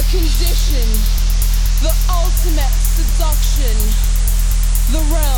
a 0.00 0.02
condition, 0.04 0.88
the 1.82 1.92
ultimate 2.08 2.72
seduction, 2.96 3.76
the 4.92 5.00
realm. 5.12 5.29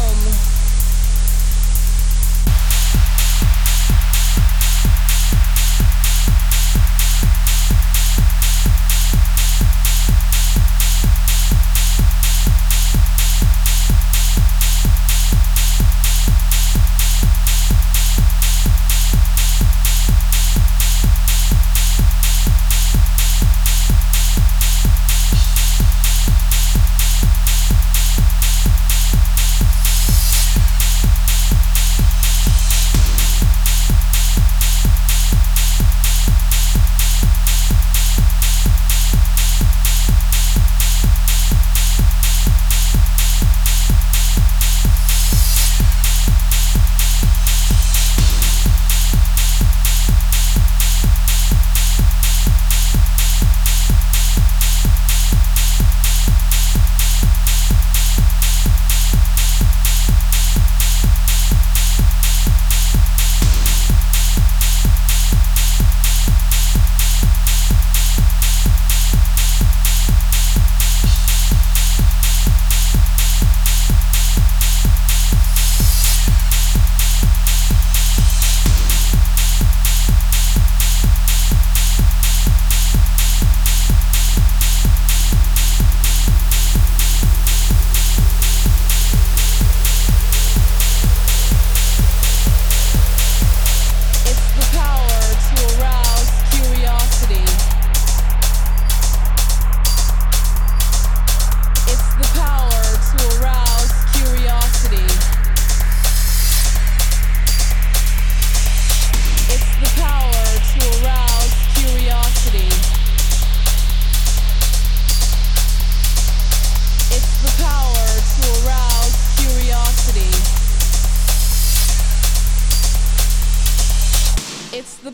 Curiosity. 124.83 124.98
the 125.05 125.13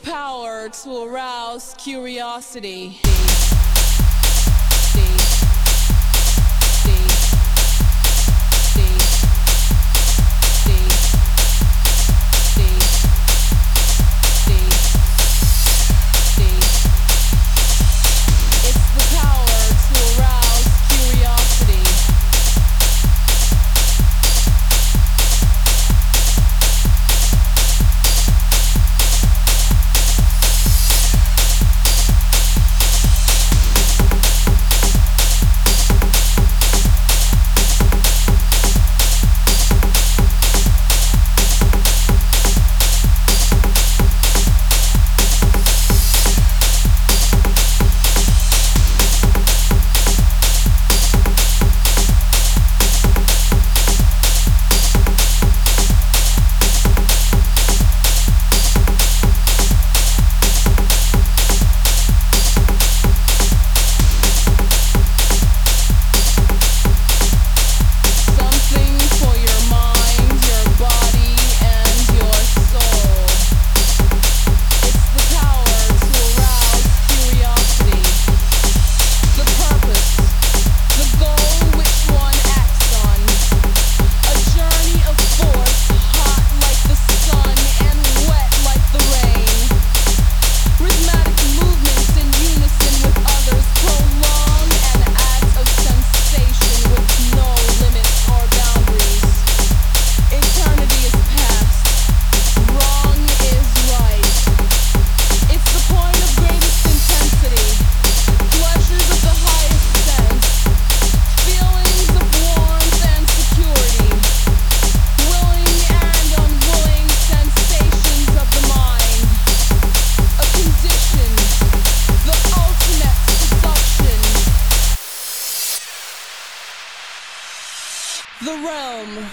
realm 128.64 129.30